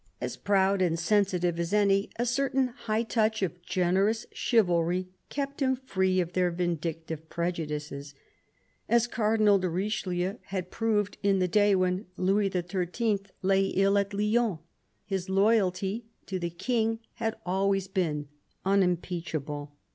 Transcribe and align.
As 0.19 0.35
proud 0.35 0.81
and 0.81 0.97
sensitive 0.97 1.59
as 1.59 1.73
any, 1.73 2.09
a 2.15 2.25
certain 2.25 2.69
high 2.69 3.03
touch 3.03 3.43
of 3.43 3.61
generous 3.61 4.25
chivalry 4.33 5.09
kept 5.29 5.61
him 5.61 5.75
free 5.75 6.19
of 6.19 6.33
their 6.33 6.49
vindictive 6.49 7.29
prejudices— 7.29 8.15
as 8.89 9.05
Cardinal 9.05 9.59
de 9.59 9.69
Richelieu 9.69 10.37
had 10.45 10.71
proved 10.71 11.19
in 11.21 11.37
the 11.37 11.47
day 11.47 11.75
when 11.75 12.07
Louis 12.17 12.49
XIII. 12.49 13.19
lay 13.43 13.67
ill 13.67 13.95
at 13.95 14.11
Lyons. 14.11 14.57
His 15.05 15.29
loyalty 15.29 16.05
to 16.25 16.39
the 16.39 16.49
King 16.49 16.97
had 17.17 17.35
always 17.45 17.87
been 17.87 18.27
unimpeachable. 18.65 19.75